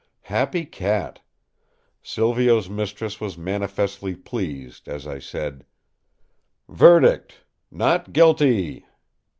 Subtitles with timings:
[0.23, 1.21] Happy cat!
[2.01, 5.63] Silvio's mistress was manifestly pleased as I said:
[6.67, 8.87] "Verdict, 'not guilty!